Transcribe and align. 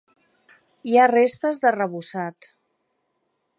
Hi 0.91 0.97
ha 1.01 1.11
restes 1.11 1.61
d'arrebossat. 1.65 2.51